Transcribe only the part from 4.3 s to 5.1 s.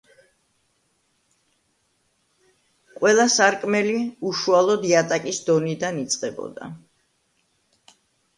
უშუალოდ